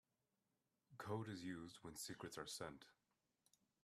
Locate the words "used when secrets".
1.43-2.35